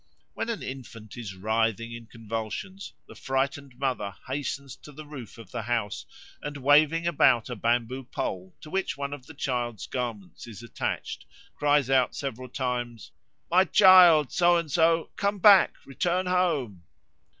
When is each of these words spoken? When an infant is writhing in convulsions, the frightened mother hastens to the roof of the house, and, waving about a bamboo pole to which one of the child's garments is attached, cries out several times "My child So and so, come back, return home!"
When 0.33 0.49
an 0.49 0.63
infant 0.63 1.15
is 1.15 1.35
writhing 1.35 1.91
in 1.93 2.07
convulsions, 2.07 2.93
the 3.07 3.13
frightened 3.13 3.77
mother 3.77 4.15
hastens 4.25 4.75
to 4.77 4.91
the 4.91 5.05
roof 5.05 5.37
of 5.37 5.51
the 5.51 5.61
house, 5.61 6.07
and, 6.41 6.57
waving 6.57 7.05
about 7.05 7.51
a 7.51 7.55
bamboo 7.55 8.05
pole 8.05 8.55
to 8.61 8.71
which 8.71 8.97
one 8.97 9.13
of 9.13 9.27
the 9.27 9.35
child's 9.35 9.85
garments 9.85 10.47
is 10.47 10.63
attached, 10.63 11.27
cries 11.55 11.87
out 11.87 12.15
several 12.15 12.49
times 12.49 13.11
"My 13.51 13.63
child 13.63 14.31
So 14.31 14.57
and 14.57 14.71
so, 14.71 15.11
come 15.17 15.37
back, 15.37 15.75
return 15.85 16.25
home!" 16.25 16.81